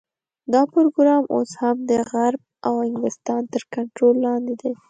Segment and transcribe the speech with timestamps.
[0.53, 4.71] دا پروګرام اوس هم د غرب او انګلستان تر کنټرول لاندې دی.